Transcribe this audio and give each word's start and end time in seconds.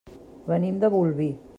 Venim 0.53 0.81
de 0.85 0.93
Bolvir. 0.97 1.33